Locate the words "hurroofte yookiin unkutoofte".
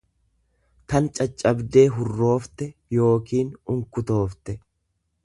1.97-4.57